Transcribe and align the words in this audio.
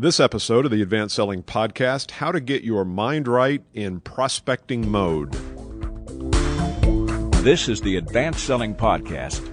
This 0.00 0.18
episode 0.18 0.64
of 0.64 0.70
the 0.70 0.80
Advanced 0.80 1.14
Selling 1.14 1.42
Podcast 1.42 2.12
How 2.12 2.32
to 2.32 2.40
Get 2.40 2.64
Your 2.64 2.86
Mind 2.86 3.28
Right 3.28 3.62
in 3.74 4.00
Prospecting 4.00 4.90
Mode. 4.90 5.30
This 7.44 7.68
is 7.68 7.82
the 7.82 7.96
Advanced 7.96 8.46
Selling 8.46 8.74
Podcast. 8.74 9.44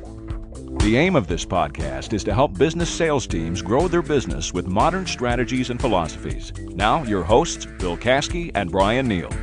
The 0.83 0.95
aim 0.95 1.17
of 1.17 1.27
this 1.27 1.43
podcast 1.43 2.13
is 2.13 2.23
to 2.23 2.33
help 2.33 2.57
business 2.57 2.89
sales 2.89 3.27
teams 3.27 3.61
grow 3.61 3.89
their 3.89 4.01
business 4.01 4.53
with 4.53 4.67
modern 4.67 5.05
strategies 5.05 5.69
and 5.69 5.81
philosophies. 5.81 6.53
Now, 6.57 7.03
your 7.03 7.23
hosts, 7.23 7.65
Bill 7.65 7.97
Caskey 7.97 8.49
and 8.55 8.71
Bryan 8.71 9.09
Neale. 9.09 9.33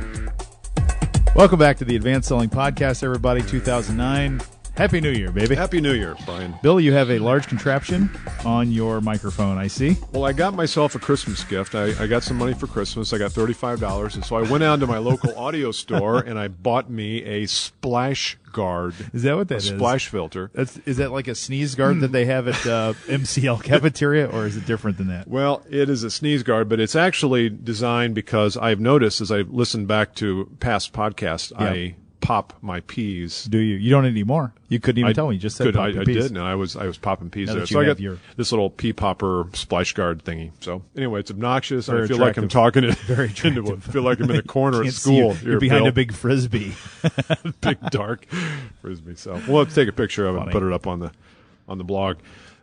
Welcome 1.35 1.59
back 1.59 1.77
to 1.77 1.85
the 1.85 1.97
Advanced 1.97 2.29
Selling 2.29 2.49
Podcast, 2.49 3.03
everybody. 3.03 3.43
2009. 3.43 4.41
Happy 4.77 4.99
New 4.99 5.11
Year, 5.11 5.31
baby. 5.31 5.55
Happy 5.55 5.79
New 5.79 5.93
Year, 5.93 6.17
Bryan. 6.25 6.53
Bill, 6.61 6.81
you 6.81 6.91
have 6.91 7.09
a 7.09 7.17
large 7.19 7.47
contraption 7.47 8.09
on 8.43 8.71
your 8.73 8.99
microphone, 8.99 9.57
I 9.57 9.67
see. 9.67 9.95
Well, 10.11 10.25
I 10.25 10.33
got 10.33 10.53
myself 10.53 10.95
a 10.95 10.99
Christmas 10.99 11.45
gift. 11.45 11.75
I, 11.75 11.93
I 11.97 12.07
got 12.07 12.23
some 12.23 12.35
money 12.37 12.53
for 12.53 12.67
Christmas. 12.67 13.13
I 13.13 13.17
got 13.17 13.31
$35. 13.31 14.15
And 14.15 14.25
so 14.25 14.35
I 14.35 14.41
went 14.41 14.65
out 14.65 14.81
to 14.81 14.87
my 14.87 14.97
local 14.97 15.33
audio 15.39 15.71
store 15.71 16.19
and 16.19 16.37
I 16.37 16.49
bought 16.49 16.89
me 16.89 17.23
a 17.23 17.45
splash 17.45 18.37
guard. 18.51 18.95
Is 19.13 19.23
that 19.23 19.37
what 19.37 19.47
that 19.47 19.55
a 19.55 19.57
is? 19.59 19.67
Splash 19.67 20.09
filter. 20.09 20.51
That's, 20.53 20.77
is 20.79 20.97
that 20.97 21.13
like 21.13 21.29
a 21.29 21.35
sneeze 21.35 21.73
guard 21.75 22.01
that 22.01 22.11
they 22.11 22.25
have 22.25 22.49
at 22.49 22.65
uh, 22.67 22.93
MCL 23.07 23.63
cafeteria, 23.63 24.27
or 24.29 24.45
is 24.45 24.57
it 24.57 24.65
different 24.65 24.97
than 24.97 25.07
that? 25.07 25.29
Well, 25.29 25.63
it 25.69 25.89
is 25.89 26.03
a 26.03 26.11
sneeze 26.11 26.43
guard, 26.43 26.67
but 26.67 26.81
it's 26.81 26.97
actually 26.97 27.49
designed 27.49 28.13
because 28.13 28.57
I've 28.57 28.81
noticed 28.81 29.21
as 29.21 29.31
I've 29.31 29.51
listened 29.51 29.87
back 29.87 30.15
to 30.15 30.51
past 30.59 30.91
podcasts, 30.91 31.51
Yeah. 31.51 31.65
I 31.69 31.95
pop 32.25 32.53
my 32.61 32.79
peas. 32.81 33.45
Do 33.45 33.59
you? 33.59 33.75
You 33.75 33.91
don't 33.91 34.05
anymore. 34.05 34.51
You 34.67 34.79
couldn't 34.79 34.99
even 34.99 35.09
I 35.11 35.13
tell 35.13 35.27
me. 35.27 35.35
You 35.35 35.39
just 35.41 35.57
said 35.57 35.65
could, 35.65 35.75
pop 35.75 35.83
I, 35.83 36.01
I 36.01 36.03
did. 36.03 36.31
No, 36.31 36.43
I 36.45 36.55
was 36.55 36.75
I 36.75 36.85
was 36.87 36.97
popping 36.97 37.29
peas 37.29 37.47
Now 37.49 37.55
there. 37.55 37.65
So 37.67 37.79
I 37.79 37.85
got 37.85 37.99
your- 37.99 38.17
this 38.35 38.51
little 38.51 38.69
pea 38.71 38.93
popper 38.93 39.45
splash 39.53 39.93
guard 39.93 40.23
thingy. 40.23 40.51
So 40.59 40.81
anyway, 40.97 41.19
it's 41.19 41.29
obnoxious. 41.31 41.85
Very 41.85 42.03
I 42.03 42.07
feel 42.07 42.17
like 42.17 42.37
I'm 42.37 42.47
talking 42.47 42.83
it 42.83 42.95
Very 42.99 43.27
into. 43.43 43.73
I 43.73 43.75
feel 43.79 44.01
like 44.01 44.19
I'm 44.19 44.29
in 44.31 44.37
a 44.37 44.41
corner 44.41 44.77
at 44.79 44.83
Can't 44.83 44.85
you. 44.87 44.91
school. 44.91 45.17
You're 45.17 45.35
Here, 45.51 45.59
behind 45.59 45.81
Bill. 45.83 45.89
a 45.89 45.93
big 45.93 46.13
frisbee. 46.13 46.73
big 47.61 47.79
dark 47.91 48.25
frisbee. 48.81 49.15
So 49.15 49.33
well, 49.47 49.57
let's 49.59 49.75
take 49.75 49.87
a 49.87 49.93
picture 49.93 50.25
of 50.25 50.35
it 50.35 50.41
and 50.41 50.51
put 50.51 50.63
it 50.63 50.73
up 50.73 50.87
on 50.87 50.99
the 50.99 51.11
on 51.67 51.77
the 51.77 51.83
blog. 51.83 52.17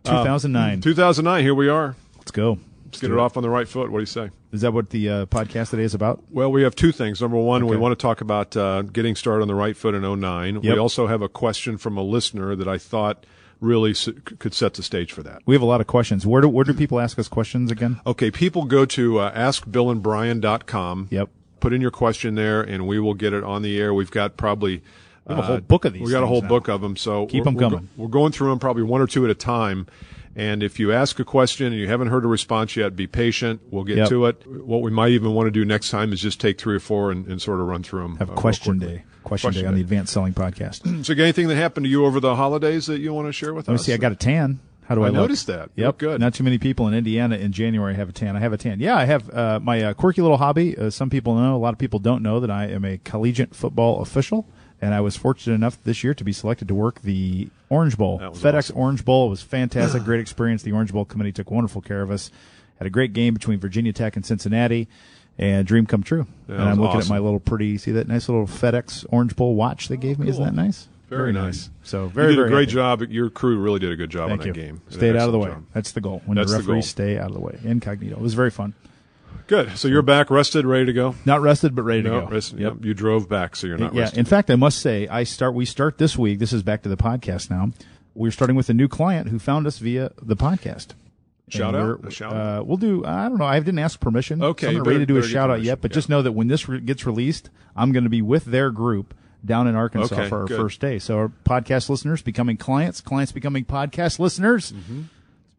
Uh, 0.05 0.19
2009. 0.25 0.81
2009. 0.81 1.43
Here 1.45 1.55
we 1.55 1.69
are. 1.69 1.95
Let's 2.19 2.33
go. 2.33 2.59
Let's 2.93 3.01
get 3.01 3.11
it 3.11 3.19
off 3.19 3.37
on 3.39 3.43
the 3.43 3.49
right 3.51 3.67
foot. 3.67 3.91
What 3.91 3.99
do 3.99 4.03
you 4.03 4.07
say? 4.07 4.31
Is 4.53 4.61
that 4.61 4.73
what 4.75 4.91
the 4.91 5.09
uh, 5.09 5.27
podcast 5.27 5.71
today 5.71 5.83
is 5.85 5.95
about? 5.95 6.23
Well, 6.31 6.53
we 6.53 6.63
have 6.63 6.75
two 6.75 6.93
things. 6.93 7.23
Number 7.23 7.39
one, 7.39 7.67
we 7.67 7.77
want 7.77 7.99
to 7.99 8.03
talk 8.03 8.21
about 8.21 8.55
uh, 8.57 8.83
getting 8.83 9.17
started 9.17 9.41
on 9.41 9.49
the 9.49 9.55
right 9.55 9.75
foot 9.77 9.95
in 9.95 10.03
09. 10.21 10.61
We 10.61 10.77
also 10.79 11.07
have 11.07 11.23
a 11.23 11.29
question 11.29 11.79
from 11.79 11.97
a 11.97 12.03
listener 12.03 12.55
that 12.55 12.69
I 12.69 12.77
thought 12.77 13.25
really 13.61 13.93
s- 13.93 14.11
could 14.39 14.53
set 14.53 14.75
the 14.75 14.83
stage 14.83 15.11
for 15.13 15.23
that. 15.23 15.41
We 15.47 15.55
have 15.55 15.63
a 15.63 15.67
lot 15.67 15.81
of 15.81 15.87
questions. 15.87 16.27
Where 16.27 16.43
do 16.43 16.49
where 16.49 16.65
do 16.65 16.75
people 16.75 17.01
ask 17.01 17.19
us 17.19 17.29
questions 17.29 17.71
again? 17.71 17.99
Okay, 18.07 18.31
people 18.31 18.65
go 18.67 18.85
to 18.85 19.21
uh, 19.21 19.33
askbillandbrian.com. 19.35 21.09
Yep. 21.11 21.29
Put 21.61 21.73
in 21.73 21.81
your 21.81 21.91
question 21.93 22.35
there, 22.35 22.61
and 22.61 22.87
we 22.87 22.99
will 22.99 23.15
get 23.15 23.33
it 23.33 23.45
on 23.45 23.63
the 23.63 23.81
air. 23.81 23.95
We've 23.95 24.11
got 24.11 24.37
probably 24.37 24.83
We 25.27 25.35
have 25.35 25.39
a 25.39 25.47
whole 25.47 25.61
book 25.61 25.85
of 25.85 25.93
these 25.93 26.03
We 26.03 26.11
got 26.11 26.25
a 26.25 26.27
whole 26.27 26.43
now. 26.43 26.49
book 26.49 26.69
of 26.69 26.81
them. 26.81 26.97
So 26.97 27.27
Keep 27.27 27.45
we're, 27.45 27.49
'em 27.49 27.55
we're 27.55 27.61
coming. 27.63 27.89
we're 27.97 28.09
going 28.09 28.33
through 28.33 28.51
them 28.51 28.59
probably 28.59 28.83
one 28.83 29.01
or 29.01 29.07
two 29.07 29.25
at 29.25 29.31
a 29.31 29.35
time. 29.35 29.87
And 30.35 30.63
if 30.63 30.79
you 30.81 30.93
ask 30.93 31.19
a 31.21 31.25
question 31.25 31.67
and 31.67 31.77
you 31.77 31.89
haven't 31.89 32.09
heard 32.09 32.25
a 32.25 32.29
response 32.29 32.75
yet, 32.77 32.97
be 32.97 33.07
patient. 33.07 33.61
We'll 33.71 33.85
get 33.85 33.99
Yep. 33.99 34.09
to 34.09 34.27
it. 34.27 34.47
What 34.47 34.81
we 34.83 34.91
might 34.91 35.11
even 35.11 35.35
want 35.35 35.47
to 35.47 35.51
do 35.51 35.65
next 35.65 35.91
time 35.91 36.13
is 36.13 36.21
just 36.21 36.41
take 36.41 36.59
three 36.59 36.75
or 36.77 36.81
four 36.81 37.11
and, 37.11 37.27
and 37.27 37.41
sort 37.43 37.61
of 37.61 37.67
run 37.67 37.83
through 37.83 38.03
them. 38.03 38.17
Have 38.17 38.31
a 38.31 38.35
question 38.35 38.79
day. 38.79 39.05
Question, 39.25 39.49
Question 39.49 39.63
day 39.63 39.69
on 39.69 39.75
day. 39.75 39.77
the 39.79 39.83
Advanced 39.83 40.13
Selling 40.13 40.33
Podcast. 40.35 41.05
So, 41.05 41.13
anything 41.13 41.49
that 41.49 41.57
happened 41.57 41.85
to 41.85 41.91
you 41.91 42.05
over 42.07 42.19
the 42.19 42.35
holidays 42.35 42.87
that 42.87 42.99
you 43.01 43.13
want 43.15 43.29
to 43.29 43.33
share 43.33 43.55
with 43.55 43.69
Let 43.69 43.75
me 43.75 43.79
see. 43.79 43.93
I 43.93 43.97
got 43.99 44.11
a 44.13 44.17
tan. 44.17 44.59
How 44.87 44.97
do 44.97 45.05
I, 45.05 45.09
I 45.09 45.11
noticed 45.11 45.47
that. 45.47 45.71
Yep. 45.77 45.99
good. 45.99 46.21
Not 46.21 46.35
too 46.35 46.43
many 46.43 46.59
people 46.59 46.89
in 46.89 46.93
Indiana 46.95 47.37
in 47.37 47.53
January 47.53 47.95
have 47.95 48.09
a 48.09 48.13
tan. 48.13 48.35
I 48.37 48.41
have 48.41 48.53
a 48.53 48.57
tan. 48.59 48.81
Yeah, 48.81 48.97
I 48.97 49.05
have 49.05 49.31
uh, 49.33 49.61
my 49.63 49.81
uh, 49.81 49.95
quirky 49.95 50.23
little 50.23 50.39
hobby. 50.39 50.77
Uh, 50.77 50.91
some 50.91 51.09
people 51.09 51.35
know. 51.37 51.55
A 51.55 51.59
lot 51.59 51.73
of 51.73 51.79
people 51.79 52.01
don't 52.01 52.23
know 52.23 52.41
that 52.41 52.51
I 52.51 52.67
am 52.67 52.85
a 52.85 52.99
collegiate 52.99 53.55
football 53.55 54.03
official, 54.03 54.49
and 54.83 54.93
I 54.93 55.01
was 55.01 55.17
fortunate 55.17 55.55
enough 55.55 55.83
this 55.85 56.05
year 56.05 56.13
to 56.13 56.25
be 56.25 56.33
selected 56.33 56.69
to 56.69 56.75
work 56.75 57.01
the 57.01 57.49
Orange 57.71 57.97
Bowl, 57.97 58.19
FedEx 58.19 58.55
awesome. 58.59 58.77
Orange 58.77 59.05
Bowl. 59.05 59.27
It 59.29 59.31
was 59.31 59.41
fantastic, 59.41 60.03
great 60.05 60.21
experience. 60.21 60.63
The 60.63 60.73
Orange 60.73 60.93
Bowl 60.93 61.05
committee 61.07 61.33
took 61.33 61.51
wonderful 61.51 61.81
care 61.81 62.03
of 62.03 62.11
us. 62.11 62.31
Had 62.79 62.87
a 62.87 62.91
great 62.91 63.13
game 63.13 63.33
between 63.33 63.59
Virginia 63.61 63.93
Tech 63.93 64.17
and 64.17 64.27
Cincinnati. 64.27 64.89
And 65.39 65.67
dream 65.67 65.87
come 65.87 66.03
true. 66.03 66.27
That 66.47 66.61
and 66.61 66.69
I'm 66.69 66.79
looking 66.79 66.99
awesome. 66.99 67.13
at 67.13 67.17
my 67.17 67.25
little 67.25 67.41
pretty, 67.41 67.79
see 67.79 67.93
that 67.93 68.07
nice 68.07 68.29
little 68.29 68.47
FedEx 68.47 69.07
Orange 69.09 69.35
Bowl 69.35 69.55
watch 69.55 69.89
they 69.89 69.97
gave 69.97 70.19
me? 70.19 70.29
Isn't 70.29 70.45
that 70.45 70.53
nice? 70.55 70.89
Very 71.09 71.33
nice. 71.33 71.71
So 71.83 72.07
very, 72.09 72.33
you 72.33 72.37
did 72.37 72.37
very 72.37 72.49
a 72.49 72.51
great 72.51 72.69
happy. 72.69 73.07
job. 73.07 73.13
Your 73.13 73.31
crew 73.31 73.59
really 73.59 73.79
did 73.79 73.93
a 73.93 73.97
good 73.97 74.11
job 74.11 74.29
Thank 74.29 74.43
on 74.43 74.47
you. 74.49 74.53
that 74.53 74.59
game. 74.61 74.83
Stayed 74.91 75.17
out 75.17 75.27
of 75.29 75.33
the 75.33 75.39
way. 75.39 75.49
job. 75.49 75.65
That's 75.73 75.93
the 75.93 76.01
goal. 76.01 76.21
When 76.27 76.37
That's 76.37 76.51
the 76.51 76.59
the 76.59 76.63
referees 76.65 76.85
goal. 76.85 76.89
stay 77.07 77.19
out 77.19 77.29
of 77.29 77.35
the 77.35 77.41
way. 77.41 77.59
Incognito. 77.65 78.17
It 78.17 78.21
was 78.23 78.35
very 78.35 78.51
fun. 78.51 78.75
Good. 79.53 79.77
So 79.77 79.87
you're 79.87 80.01
back, 80.01 80.31
rested, 80.31 80.65
ready 80.65 80.87
to 80.87 80.95
go. 80.95 81.15
Not 81.27 81.43
rested, 81.43 81.75
but 81.75 81.83
ready 81.83 82.03
to 82.05 82.09
No, 82.09 82.21
go. 82.23 82.29
rested. 82.29 82.59
Yep. 82.59 82.73
Yep. 82.77 82.85
You 82.87 82.95
drove 82.95 83.29
back, 83.29 83.55
so 83.55 83.67
you're 83.67 83.77
not 83.77 83.93
yeah. 83.93 84.01
rested. 84.01 84.19
In 84.21 84.25
fact, 84.25 84.51
I 84.51 84.57
must 84.57 84.79
say, 84.79 85.07
I 85.09 85.25
start. 85.25 85.53
We 85.53 85.67
start 85.67 85.99
this 85.99 86.17
week. 86.17 86.39
This 86.39 86.55
is 86.55 86.63
back 86.63 86.83
to 86.85 86.89
the 86.89 86.97
podcast 86.97 87.51
now. 87.51 87.69
We're 88.15 88.31
starting 88.31 88.57
with 88.57 88.71
a 88.71 88.73
new 88.73 88.89
client 88.89 89.29
who 89.29 89.39
found 89.39 89.67
us 89.67 89.77
via 89.77 90.13
the 90.23 90.37
podcast. 90.37 90.95
Shout 91.51 91.75
out? 91.75 92.11
shout 92.11 92.33
uh, 92.33 92.37
out? 92.37 92.67
We'll 92.67 92.79
do. 92.79 93.05
I 93.05 93.29
don't 93.29 93.37
know. 93.37 93.45
I 93.45 93.59
didn't 93.59 93.79
ask 93.79 94.01
permission. 94.01 94.43
Okay, 94.43 94.69
So 94.69 94.71
I'm 94.71 94.77
not 94.79 94.87
ready 94.87 95.01
to 95.01 95.07
do 95.07 95.19
a 95.19 95.23
shout 95.23 95.51
out 95.51 95.61
yet, 95.61 95.83
but 95.83 95.91
yeah. 95.91 95.97
just 95.97 96.09
know 96.09 96.23
that 96.23 96.33
when 96.33 96.49
this 96.49 96.67
re- 96.67 96.81
gets 96.81 97.05
released, 97.05 97.51
I'm 97.77 97.93
going 97.93 98.05
to 98.05 98.11
be 98.11 98.23
with 98.23 98.47
their 98.47 98.71
group 98.71 99.13
down 99.45 99.67
in 99.67 99.75
Arkansas 99.75 100.15
Okay, 100.15 100.29
for 100.31 100.41
our 100.41 100.47
good. 100.47 100.57
first 100.57 100.81
day. 100.81 100.99
So 100.99 101.19
our 101.19 101.33
podcast 101.45 101.91
listeners 101.91 102.23
becoming 102.23 102.57
clients, 102.57 103.03
clients 103.03 103.33
becoming 103.33 103.67
podcast 103.67 104.19
listeners. 104.19 104.73
Mm-hmm. 104.73 105.03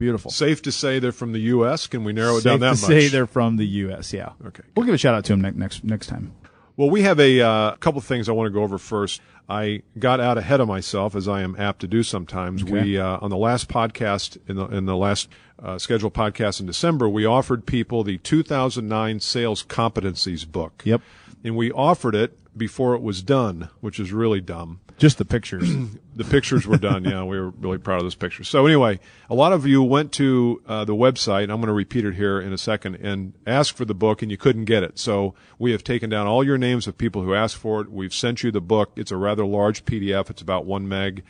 Beautiful. 0.03 0.31
Safe 0.31 0.61
to 0.63 0.71
say 0.73 0.99
they're 0.99 1.13
from 1.13 1.31
the 1.31 1.39
U.S. 1.39 1.87
Can 1.87 2.03
we 2.03 2.11
narrow 2.11 2.35
it 2.35 2.41
Safe 2.41 2.51
down 2.51 2.59
that 2.59 2.75
to 2.75 2.81
much? 2.81 2.89
say 2.89 3.07
they're 3.07 3.25
from 3.25 3.55
the 3.55 3.65
U.S. 3.65 4.11
Yeah. 4.11 4.33
Okay, 4.45 4.63
We'll 4.75 4.85
give 4.85 4.93
a 4.93 4.97
shout 4.97 5.15
out 5.15 5.23
to 5.25 5.31
them 5.31 5.39
next 5.39 5.55
next 5.55 5.83
next 5.85 6.07
time. 6.07 6.33
Well, 6.75 6.89
we 6.89 7.03
have 7.03 7.21
a 7.21 7.39
uh, 7.39 7.75
couple 7.77 7.99
of 7.99 8.03
things 8.03 8.27
I 8.27 8.33
want 8.33 8.47
to 8.47 8.51
go 8.51 8.63
over 8.63 8.77
first. 8.77 9.21
I 9.47 9.83
got 9.97 10.19
out 10.19 10.37
ahead 10.37 10.59
of 10.59 10.67
myself, 10.67 11.15
as 11.15 11.29
I 11.29 11.41
am 11.41 11.55
apt 11.57 11.79
to 11.81 11.87
do 11.87 12.03
sometimes. 12.03 12.63
Okay. 12.63 12.71
We 12.73 12.97
uh, 12.97 13.19
on 13.21 13.29
the 13.29 13.37
last 13.37 13.69
podcast 13.69 14.37
in 14.49 14.57
the 14.57 14.65
in 14.65 14.85
the 14.85 14.97
last 14.97 15.29
uh, 15.61 15.77
scheduled 15.77 16.13
podcast 16.13 16.59
in 16.59 16.65
December, 16.65 17.07
we 17.07 17.25
offered 17.25 17.65
people 17.65 18.03
the 18.03 18.17
2009 18.17 19.21
Sales 19.21 19.63
Competencies 19.63 20.45
book. 20.45 20.81
Yep. 20.83 21.01
And 21.43 21.55
we 21.55 21.71
offered 21.71 22.15
it 22.15 22.39
before 22.57 22.95
it 22.95 23.01
was 23.01 23.21
done, 23.21 23.69
which 23.81 23.99
is 23.99 24.13
really 24.13 24.39
dumb. 24.39 24.79
Just 24.97 25.17
the 25.17 25.25
pictures. 25.25 25.69
The 26.15 26.23
pictures 26.23 26.67
were 26.67 26.77
done. 26.77 27.05
Yeah, 27.05 27.23
we 27.23 27.39
were 27.39 27.49
really 27.49 27.79
proud 27.79 27.97
of 27.97 28.03
those 28.03 28.13
pictures. 28.13 28.47
So 28.47 28.67
anyway, 28.67 28.99
a 29.31 29.33
lot 29.33 29.51
of 29.51 29.65
you 29.65 29.81
went 29.81 30.11
to 30.11 30.61
uh, 30.67 30.85
the 30.85 30.93
website. 30.93 31.45
I'm 31.45 31.59
going 31.59 31.65
to 31.65 31.73
repeat 31.73 32.05
it 32.05 32.13
here 32.13 32.39
in 32.39 32.53
a 32.53 32.57
second 32.59 32.97
and 32.97 33.33
asked 33.47 33.75
for 33.75 33.83
the 33.83 33.95
book, 33.95 34.21
and 34.21 34.29
you 34.29 34.37
couldn't 34.37 34.65
get 34.65 34.83
it. 34.83 34.99
So 34.99 35.33
we 35.57 35.71
have 35.71 35.83
taken 35.83 36.11
down 36.11 36.27
all 36.27 36.43
your 36.43 36.59
names 36.59 36.85
of 36.85 36.99
people 36.99 37.23
who 37.23 37.33
asked 37.33 37.55
for 37.55 37.81
it. 37.81 37.91
We've 37.91 38.13
sent 38.13 38.43
you 38.43 38.51
the 38.51 38.61
book. 38.61 38.91
It's 38.95 39.09
a 39.09 39.17
rather 39.17 39.43
large 39.43 39.85
PDF. 39.85 40.29
It's 40.29 40.43
about 40.43 40.67
one 40.67 40.87
meg. 40.87 41.23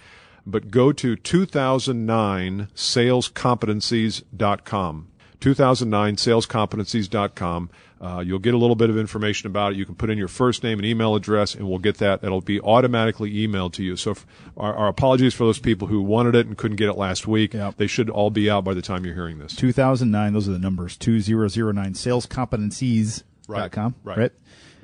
But 0.45 0.69
go 0.69 0.91
to 0.91 1.15
2009 1.15 2.67
salescompetencies.com. 2.75 5.07
2009 5.43 6.15
salescompetencies.com. 6.15 7.69
Uh, 7.99 8.23
you'll 8.25 8.39
get 8.39 8.53
a 8.53 8.57
little 8.57 8.77
bit 8.77 8.89
of 8.89 8.97
information 8.97 9.47
about 9.47 9.73
it. 9.73 9.77
You 9.77 9.85
can 9.85 9.95
put 9.95 10.09
in 10.09 10.17
your 10.17 10.29
first 10.29 10.63
name 10.63 10.79
and 10.79 10.85
email 10.85 11.15
address, 11.15 11.53
and 11.53 11.67
we'll 11.67 11.79
get 11.79 11.97
that. 11.97 12.23
It'll 12.23 12.39
be 12.39 12.61
automatically 12.61 13.33
emailed 13.33 13.73
to 13.73 13.83
you. 13.83 13.97
So, 13.97 14.11
if, 14.11 14.25
our, 14.55 14.73
our 14.73 14.87
apologies 14.87 15.33
for 15.33 15.43
those 15.43 15.59
people 15.59 15.89
who 15.89 16.01
wanted 16.01 16.35
it 16.35 16.47
and 16.47 16.57
couldn't 16.57 16.77
get 16.77 16.87
it 16.87 16.95
last 16.95 17.27
week. 17.27 17.53
Yep. 17.53 17.75
They 17.75 17.87
should 17.87 18.09
all 18.09 18.29
be 18.29 18.49
out 18.49 18.63
by 18.63 18.73
the 18.73 18.81
time 18.81 19.03
you're 19.03 19.15
hearing 19.15 19.39
this. 19.39 19.53
2009, 19.53 20.31
those 20.31 20.47
are 20.47 20.53
the 20.53 20.59
numbers. 20.59 20.95
2009 20.95 21.93
salescompetencies.com. 21.93 23.95
Right, 24.01 24.17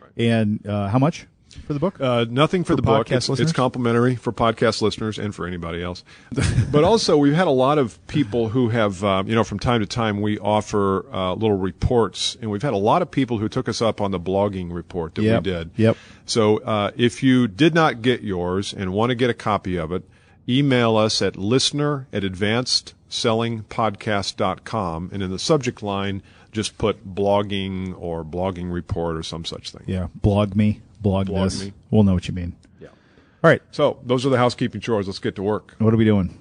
Right. 0.02 0.12
And 0.18 0.68
uh, 0.68 0.90
how 0.90 1.00
much 1.00 1.26
for 1.66 1.74
the 1.74 1.80
book? 1.80 2.00
Uh, 2.00 2.26
nothing 2.30 2.64
for, 2.64 2.74
For 2.74 2.78
the 2.78 2.82
book. 2.82 3.08
podcast 3.08 3.16
It's, 3.18 3.30
listeners? 3.30 3.50
it's 3.50 3.56
complimentary 3.56 4.16
for 4.16 4.32
podcast 4.32 4.82
listeners 4.82 5.18
and 5.20 5.34
for 5.34 5.46
anybody 5.48 5.82
else. 5.84 6.04
but 6.72 6.84
also, 6.84 7.18
we've 7.18 7.34
had 7.34 7.48
a 7.48 7.52
lot 7.52 7.78
of 7.78 8.06
people 8.08 8.50
who 8.50 8.70
have, 8.70 9.04
uh, 9.04 9.24
you 9.26 9.36
know, 9.36 9.44
from 9.44 9.60
time 9.60 9.82
to 9.82 9.86
time 9.88 10.22
we 10.22 10.38
offer 10.40 11.06
uh, 11.14 11.34
little 11.34 11.58
reports, 11.58 12.38
and 12.42 12.50
we've 12.52 12.62
had 12.62 12.74
a 12.74 12.78
lot 12.78 13.02
of 13.02 13.10
people 13.12 13.38
who 13.40 13.50
took 13.50 13.68
us 13.70 13.82
up 13.82 14.02
on 14.02 14.12
the 14.12 14.20
blogging 14.20 14.72
report 14.74 15.16
that 15.16 15.24
Yep. 15.24 15.44
we 15.44 15.52
did. 15.52 15.72
Yep. 15.78 15.98
So 16.26 16.58
uh, 16.60 16.92
if 16.96 17.24
you 17.24 17.48
did 17.48 17.74
not 17.74 18.02
get 18.02 18.22
yours 18.22 18.74
and 18.74 18.94
want 18.94 19.10
to 19.10 19.16
get 19.16 19.30
a 19.30 19.34
copy 19.34 19.78
of 19.78 19.92
it, 19.92 20.04
email 20.48 20.96
us 20.98 21.22
at 21.22 21.36
listener 21.38 22.08
at 22.14 22.24
advancedsellingpodcast.com, 22.24 25.10
and 25.14 25.24
in 25.24 25.30
the 25.32 25.40
subject 25.40 25.82
line, 25.84 26.22
just 26.52 26.78
put 26.78 27.14
blogging 27.16 27.96
or 28.00 28.24
blogging 28.26 28.72
report 28.72 29.16
or 29.16 29.24
some 29.24 29.46
such 29.46 29.72
thing. 29.72 29.84
yeah. 29.86 30.08
Blog 30.16 30.56
me. 30.56 30.82
Blog, 31.00 31.28
Blog 31.28 31.46
this. 31.46 31.64
me. 31.64 31.74
We'll 31.92 32.04
know 32.04 32.14
what 32.14 32.28
you 32.28 32.34
mean. 32.34 32.56
Yeah. 32.80 32.90
All 32.90 33.50
right. 33.50 33.62
So 33.72 34.00
those 34.04 34.26
are 34.26 34.30
the 34.30 34.38
housekeeping 34.38 34.82
chores. 34.82 35.08
Let's 35.08 35.20
get 35.20 35.36
to 35.36 35.44
work. 35.44 35.76
What 35.80 35.94
are 35.94 35.98
we 35.98 36.06
doing? 36.06 36.38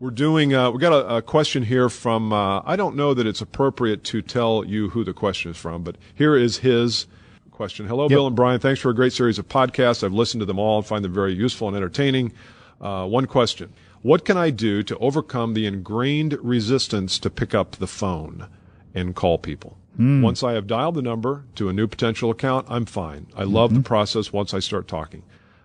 We're 0.00 0.10
doing. 0.10 0.54
Uh, 0.54 0.70
we 0.70 0.80
got 0.80 0.92
a, 0.92 1.16
a 1.16 1.22
question 1.22 1.62
here 1.62 1.88
from. 1.88 2.32
Uh, 2.32 2.60
I 2.64 2.76
don't 2.76 2.96
know 2.96 3.14
that 3.14 3.26
it's 3.26 3.40
appropriate 3.40 4.04
to 4.04 4.22
tell 4.22 4.64
you 4.64 4.90
who 4.90 5.04
the 5.04 5.14
question 5.14 5.50
is 5.50 5.56
from, 5.56 5.82
but 5.82 5.96
here 6.14 6.36
is 6.36 6.58
his 6.58 7.06
question. 7.50 7.86
Hello, 7.86 8.08
Bill 8.08 8.26
and 8.26 8.36
Bryan. 8.36 8.60
Thanks 8.60 8.80
for 8.80 8.90
a 8.90 8.94
great 8.94 9.12
series 9.12 9.38
of 9.38 9.48
podcasts. 9.48 10.04
I've 10.04 10.12
listened 10.12 10.40
to 10.40 10.46
them 10.46 10.58
all 10.58 10.78
and 10.78 10.86
find 10.86 11.04
them 11.04 11.14
very 11.14 11.32
useful 11.32 11.68
and 11.68 11.76
entertaining. 11.76 12.32
Uh, 12.80 13.06
one 13.06 13.26
question: 13.26 13.72
What 14.02 14.24
can 14.24 14.36
I 14.36 14.50
do 14.50 14.82
to 14.82 14.98
overcome 14.98 15.54
the 15.54 15.66
ingrained 15.66 16.36
resistance 16.42 17.18
to 17.20 17.30
pick 17.30 17.54
up 17.54 17.76
the 17.76 17.86
phone? 17.86 18.48
and 18.94 19.14
call 19.14 19.38
people. 19.38 19.76
Hmm. 19.96 20.22
Once 20.22 20.42
I 20.42 20.52
have 20.54 20.66
dialed 20.66 20.96
the 20.96 21.02
number 21.02 21.44
to 21.54 21.68
a 21.68 21.72
new 21.72 21.86
potential 21.86 22.30
account, 22.30 22.66
I'm 22.68 22.84
fine. 22.84 23.26
I 23.36 23.44
love 23.44 23.70
Mm-hmm. 23.70 23.78
the 23.82 23.86
process 23.88 24.32
once 24.32 24.52
I 24.52 24.58
start 24.58 24.88
talking. 24.88 25.22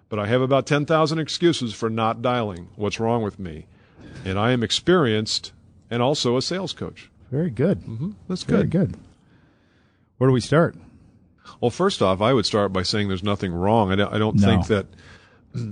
But 0.08 0.20
I 0.20 0.28
have 0.28 0.42
about 0.42 0.66
10,000 0.68 1.20
excuses 1.20 1.74
for 1.74 1.90
not 1.90 2.22
dialing. 2.22 2.70
What's 2.76 3.00
wrong 3.00 3.24
with 3.24 3.40
me? 3.40 3.66
And 4.26 4.38
I 4.40 4.52
am 4.52 4.64
experienced 4.64 5.52
and 5.90 6.02
also 6.02 6.36
a 6.38 6.42
sales 6.42 6.74
coach. 6.74 7.10
Very 7.32 7.50
good. 7.50 7.82
Mm-hmm. 7.82 8.12
That's 8.28 8.44
Very 8.44 8.64
good. 8.64 8.92
good. 8.92 9.00
Where 10.18 10.30
do 10.30 10.34
we 10.34 10.42
start? 10.42 10.76
Well, 11.62 11.72
first 11.72 12.02
off, 12.02 12.22
I 12.22 12.34
would 12.34 12.46
start 12.46 12.74
by 12.74 12.84
saying 12.84 13.08
there's 13.08 13.24
nothing 13.24 13.52
wrong. 13.54 13.92
I 13.92 13.96
don't, 13.96 14.14
I 14.14 14.18
don't 14.18 14.36
No. 14.36 14.46
think 14.48 14.68
that. 14.68 14.86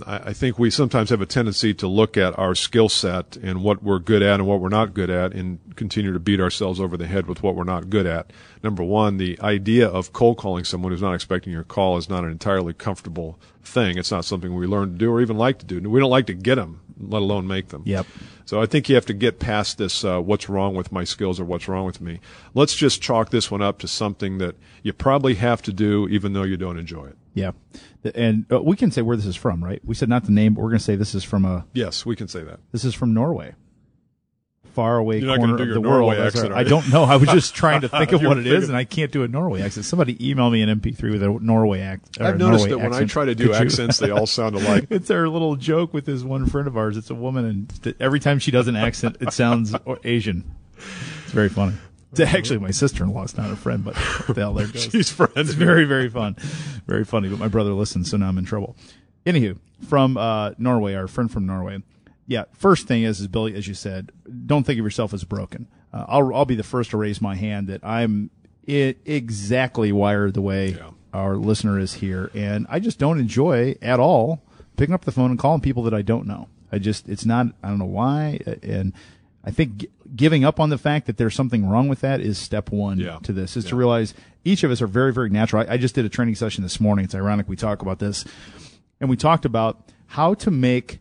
I 0.07 0.33
think 0.33 0.57
we 0.57 0.71
sometimes 0.71 1.11
have 1.11 1.21
a 1.21 1.27
tendency 1.27 1.71
to 1.75 1.87
look 1.87 2.17
at 2.17 2.37
our 2.39 2.55
skill 2.55 2.89
set 2.89 3.37
and 3.37 3.63
what 3.63 3.83
we're 3.83 3.99
good 3.99 4.23
at 4.23 4.39
and 4.39 4.47
what 4.47 4.59
we're 4.59 4.69
not 4.69 4.95
good 4.95 5.11
at 5.11 5.33
and 5.33 5.59
continue 5.75 6.11
to 6.13 6.19
beat 6.19 6.39
ourselves 6.39 6.79
over 6.79 6.97
the 6.97 7.05
head 7.05 7.27
with 7.27 7.43
what 7.43 7.55
we're 7.55 7.63
not 7.63 7.91
good 7.91 8.07
at. 8.07 8.33
Number 8.63 8.83
one, 8.83 9.17
the 9.17 9.39
idea 9.39 9.87
of 9.87 10.13
cold 10.13 10.37
calling 10.39 10.63
someone 10.63 10.91
who's 10.91 11.01
not 11.03 11.13
expecting 11.13 11.53
your 11.53 11.63
call 11.63 11.97
is 11.97 12.09
not 12.09 12.23
an 12.23 12.31
entirely 12.31 12.73
comfortable 12.73 13.39
thing. 13.61 13.99
It's 13.99 14.09
not 14.09 14.25
something 14.25 14.55
we 14.55 14.65
learn 14.65 14.93
to 14.93 14.97
do 14.97 15.11
or 15.11 15.21
even 15.21 15.37
like 15.37 15.59
to 15.59 15.65
do. 15.65 15.79
We 15.87 15.99
don't 15.99 16.09
like 16.09 16.25
to 16.27 16.33
get 16.33 16.55
them, 16.55 16.81
let 16.99 17.21
alone 17.21 17.45
make 17.45 17.69
them. 17.69 17.83
Yep. 17.85 18.07
So 18.45 18.59
I 18.59 18.65
think 18.65 18.89
you 18.89 18.95
have 18.95 19.05
to 19.07 19.13
get 19.13 19.39
past 19.39 19.77
this 19.77 20.03
uh, 20.03 20.19
what's 20.21 20.49
wrong 20.49 20.73
with 20.73 20.91
my 20.91 21.03
skills 21.03 21.39
or 21.39 21.45
what's 21.45 21.67
wrong 21.67 21.85
with 21.85 22.01
me. 22.01 22.19
Let's 22.55 22.75
just 22.75 22.99
chalk 22.99 23.29
this 23.29 23.51
one 23.51 23.61
up 23.61 23.77
to 23.79 23.87
something 23.87 24.39
that 24.39 24.55
you 24.81 24.91
probably 24.93 25.35
have 25.35 25.61
to 25.63 25.73
do 25.73 26.07
even 26.07 26.33
though 26.33 26.43
you 26.43 26.57
don't 26.57 26.79
enjoy 26.79 27.05
it. 27.05 27.17
Yeah. 27.37 27.51
And 28.15 28.45
uh, 28.51 28.61
we 28.61 28.75
can 28.75 28.91
say 28.91 29.01
where 29.01 29.15
this 29.15 29.25
is 29.25 29.35
from, 29.35 29.63
right? 29.63 29.81
We 29.83 29.95
said 29.95 30.09
not 30.09 30.25
the 30.25 30.31
name, 30.31 30.53
but 30.53 30.61
we're 30.61 30.69
going 30.69 30.79
to 30.79 30.83
say 30.83 30.95
this 30.95 31.13
is 31.13 31.23
from 31.23 31.45
a 31.45 31.65
Yes, 31.73 32.05
we 32.05 32.15
can 32.15 32.27
say 32.27 32.43
that. 32.43 32.59
this 32.71 32.83
is 32.83 32.93
from 32.93 33.13
Norway. 33.13 33.53
Far 34.73 34.97
away 34.97 35.17
You're 35.17 35.27
not 35.27 35.39
corner 35.39 35.55
of 35.55 35.59
your 35.65 35.73
the. 35.75 35.81
Norway 35.81 36.17
That's 36.17 36.35
accent, 36.35 36.53
I 36.53 36.63
don't 36.63 36.87
know. 36.91 37.03
I 37.03 37.15
was 37.15 37.29
just 37.29 37.55
trying 37.61 37.81
to 37.81 37.89
think 37.89 38.11
of 38.11 38.21
what 38.21 38.37
it 38.37 38.45
is, 38.45 38.69
and 38.69 38.77
I 38.77 38.83
can't 38.83 39.11
do 39.11 39.23
a 39.23 39.27
Norway 39.27 39.63
accent. 39.63 39.87
Somebody 39.87 40.29
email 40.29 40.51
me 40.51 40.61
an 40.61 40.79
MP3 40.79 41.11
with 41.11 41.23
a 41.23 41.29
Norway 41.41 41.81
accent. 41.81 42.21
I've 42.21 42.37
noticed 42.37 42.69
that 42.69 42.77
when 42.77 42.93
I 42.93 43.05
try 43.05 43.25
to 43.25 43.33
do 43.33 43.53
accents, 43.53 43.97
they 43.97 44.11
all 44.11 44.27
sound 44.27 44.55
alike. 44.55 44.85
it's 44.91 45.09
our 45.09 45.27
little 45.29 45.55
joke 45.55 45.95
with 45.95 46.05
this 46.05 46.21
one 46.21 46.45
friend 46.45 46.67
of 46.67 46.77
ours. 46.77 46.95
It's 46.95 47.09
a 47.09 47.15
woman, 47.15 47.45
and 47.45 47.95
every 47.99 48.19
time 48.19 48.37
she 48.37 48.51
does 48.51 48.67
an 48.67 48.75
accent, 48.75 49.17
it 49.19 49.33
sounds 49.33 49.73
Asian. 50.03 50.43
It's 50.77 51.31
very 51.31 51.49
funny. 51.49 51.73
Actually 52.19 52.59
my 52.59 52.71
sister-in-law. 52.71 53.23
is 53.23 53.37
not 53.37 53.51
a 53.51 53.55
friend, 53.55 53.83
but 53.83 53.93
the 54.27 54.33
hell 54.41 54.53
there 54.53 54.67
goes. 54.71 54.83
She's 54.83 55.09
friends. 55.11 55.33
It's 55.35 55.51
very, 55.53 55.85
very 55.85 56.09
fun. 56.09 56.35
Very 56.87 57.03
funny. 57.03 57.29
But 57.29 57.39
my 57.39 57.47
brother 57.47 57.73
listens, 57.73 58.09
so 58.11 58.17
now 58.17 58.27
I'm 58.29 58.37
in 58.37 58.45
trouble. 58.45 58.75
Anywho, 59.25 59.57
from 59.87 60.17
uh, 60.17 60.51
Norway, 60.57 60.93
our 60.95 61.07
friend 61.07 61.29
from 61.31 61.45
Norway. 61.45 61.83
Yeah, 62.27 62.43
first 62.53 62.87
thing 62.87 63.03
is, 63.03 63.19
is 63.19 63.27
Billy, 63.27 63.55
as 63.55 63.67
you 63.67 63.73
said, 63.73 64.11
don't 64.45 64.65
think 64.65 64.79
of 64.79 64.85
yourself 64.85 65.13
as 65.13 65.23
broken. 65.23 65.67
Uh, 65.93 66.05
I'll, 66.07 66.33
I'll 66.35 66.45
be 66.45 66.55
the 66.55 66.63
first 66.63 66.91
to 66.91 66.97
raise 66.97 67.21
my 67.21 67.35
hand 67.35 67.67
that 67.67 67.83
I'm 67.85 68.29
I- 68.67 68.95
exactly 69.05 69.91
wired 69.91 70.33
the 70.33 70.41
way 70.41 70.69
Yeah. 70.71 70.89
our 71.13 71.35
listener 71.37 71.79
is 71.79 71.95
here. 71.95 72.29
And 72.33 72.65
I 72.69 72.79
just 72.79 72.99
don't 72.99 73.19
enjoy 73.19 73.75
at 73.81 73.99
all 73.99 74.41
picking 74.75 74.93
up 74.93 75.05
the 75.05 75.11
phone 75.11 75.31
and 75.31 75.39
calling 75.39 75.61
people 75.61 75.83
that 75.83 75.93
I 75.93 76.01
don't 76.01 76.27
know. 76.27 76.49
I 76.71 76.79
just, 76.79 77.07
it's 77.07 77.25
not, 77.25 77.47
I 77.63 77.69
don't 77.69 77.79
know 77.79 77.85
why. 77.85 78.39
And 78.61 78.91
I 79.45 79.51
think 79.51 79.85
giving 80.15 80.43
up 80.45 80.59
on 80.59 80.69
the 80.69 80.77
fact 80.77 81.07
that 81.07 81.17
there's 81.17 81.35
something 81.35 81.67
wrong 81.67 81.87
with 81.87 82.01
that 82.01 82.21
is 82.21 82.37
step 82.37 82.71
one 82.71 82.99
Yeah. 82.99 83.19
to 83.23 83.33
this, 83.33 83.57
is 83.57 83.65
to 83.65 83.75
realize 83.75 84.13
each 84.45 84.63
of 84.63 84.71
us 84.71 84.81
are 84.81 84.87
very, 84.87 85.11
very 85.13 85.29
natural. 85.29 85.65
I, 85.67 85.73
I 85.73 85.77
just 85.77 85.95
did 85.95 86.05
a 86.05 86.09
training 86.09 86.35
session 86.35 86.63
this 86.63 86.79
morning. 86.79 87.05
It's 87.05 87.15
ironic 87.15 87.47
we 87.49 87.55
talk 87.55 87.81
about 87.81 87.99
this. 87.99 88.25
And 88.99 89.09
we 89.09 89.17
talked 89.17 89.45
about 89.45 89.91
how 90.07 90.33
to 90.35 90.51
make 90.51 90.99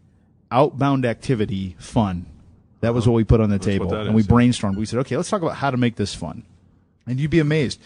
outbound 0.50 1.04
activity 1.04 1.76
fun. 1.78 2.26
That 2.80 2.94
was 2.94 3.06
what 3.08 3.14
we 3.14 3.24
put 3.24 3.40
on 3.40 3.50
the 3.50 3.58
table. 3.58 3.92
And 3.94 4.14
we 4.14 4.22
yeah. 4.22 4.28
brainstormed. 4.28 4.76
We 4.76 4.86
said, 4.86 4.98
okay, 5.00 5.16
let's 5.16 5.30
talk 5.30 5.42
about 5.42 5.56
how 5.56 5.70
to 5.70 5.76
make 5.76 5.96
this 5.96 6.14
fun. 6.14 6.44
And 7.06 7.18
you'd 7.18 7.30
be 7.30 7.38
amazed. 7.38 7.80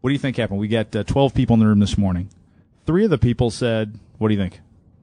What 0.00 0.10
do 0.10 0.12
you 0.14 0.18
think 0.18 0.36
happened? 0.36 0.58
We 0.58 0.68
got 0.68 0.94
uh, 0.96 1.04
12 1.04 1.34
people 1.34 1.54
in 1.54 1.60
the 1.60 1.66
room 1.66 1.80
this 1.80 1.98
morning. 1.98 2.28
Three 2.86 3.04
of 3.04 3.10
the 3.10 3.18
people 3.18 3.50
said, 3.50 3.98
what 4.18 4.28
do 4.28 4.34
you 4.34 4.40
think? 4.40 4.60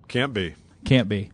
Can't 0.07 0.33
be. 0.33 0.55
Can't 0.83 1.07
be. 1.07 1.31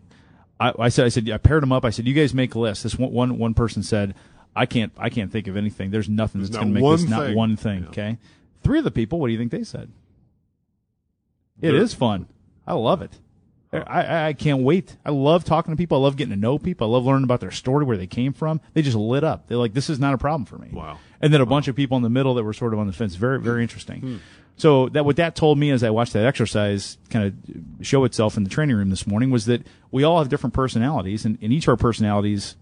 I, 0.59 0.73
I 0.79 0.89
said, 0.89 1.05
I 1.05 1.09
said, 1.09 1.29
I 1.29 1.37
paired 1.37 1.63
them 1.63 1.71
up. 1.71 1.83
I 1.85 1.89
said, 1.89 2.07
you 2.07 2.13
guys 2.13 2.33
make 2.33 2.55
a 2.55 2.59
list. 2.59 2.83
This 2.83 2.97
one, 2.97 3.11
one, 3.11 3.37
one 3.37 3.53
person 3.53 3.83
said, 3.83 4.15
I 4.55 4.65
can't, 4.65 4.93
I 4.97 5.09
can't 5.09 5.31
think 5.31 5.47
of 5.47 5.57
anything. 5.57 5.91
There's 5.91 6.07
nothing 6.07 6.41
There's 6.41 6.51
that's 6.51 6.63
not 6.63 6.71
going 6.71 6.75
to 6.75 6.81
make 6.81 6.99
this 6.99 7.09
not 7.09 7.35
one 7.35 7.57
thing. 7.57 7.83
Yeah. 7.83 7.89
Okay. 7.89 8.17
Three 8.63 8.77
of 8.77 8.83
the 8.85 8.91
people, 8.91 9.19
what 9.19 9.27
do 9.27 9.33
you 9.33 9.39
think 9.39 9.51
they 9.51 9.63
said? 9.63 9.91
It 11.61 11.73
is 11.73 11.93
fun. 11.93 12.27
I 12.65 12.73
love 12.73 13.01
it. 13.01 13.11
I, 13.73 13.79
I, 13.79 14.27
I 14.27 14.33
can't 14.33 14.61
wait. 14.61 14.95
I 15.05 15.11
love 15.11 15.43
talking 15.43 15.73
to 15.73 15.77
people. 15.77 15.97
I 15.97 16.01
love 16.01 16.15
getting 16.15 16.33
to 16.33 16.39
know 16.39 16.57
people. 16.57 16.87
I 16.87 16.91
love 16.91 17.05
learning 17.05 17.25
about 17.25 17.41
their 17.41 17.51
story, 17.51 17.83
where 17.83 17.97
they 17.97 18.07
came 18.07 18.31
from. 18.31 18.61
They 18.73 18.81
just 18.81 18.95
lit 18.95 19.23
up. 19.23 19.47
They're 19.47 19.57
like, 19.57 19.73
this 19.73 19.89
is 19.89 19.99
not 19.99 20.13
a 20.13 20.17
problem 20.17 20.45
for 20.45 20.57
me. 20.57 20.69
Wow. 20.71 20.99
And 21.19 21.33
then 21.33 21.41
a 21.41 21.45
bunch 21.45 21.67
of 21.67 21.75
people 21.75 21.97
in 21.97 22.03
the 22.03 22.09
middle 22.09 22.33
that 22.35 22.43
were 22.43 22.53
sort 22.53 22.73
of 22.73 22.79
on 22.79 22.87
the 22.87 22.93
fence. 22.93 23.15
Very, 23.15 23.39
very 23.39 23.61
interesting. 23.61 23.99
Hmm. 23.99 24.17
So 24.57 24.87
that 24.89 25.03
what 25.05 25.17
that 25.17 25.35
told 25.35 25.57
me 25.57 25.69
as 25.71 25.83
I 25.83 25.89
watched 25.89 26.13
that 26.13 26.25
exercise 26.25 26.97
kind 27.09 27.25
of 27.25 27.85
show 27.85 28.03
itself 28.05 28.37
in 28.37 28.43
the 28.43 28.49
training 28.49 28.75
room 28.77 28.89
this 28.89 29.05
morning 29.05 29.29
was 29.29 29.45
that 29.47 29.65
we 29.91 30.03
all 30.03 30.19
have 30.19 30.29
different 30.29 30.53
personalities, 30.53 31.25
and, 31.25 31.37
and 31.41 31.51
each 31.51 31.65
of 31.65 31.69
our 31.69 31.77
personalities 31.77 32.55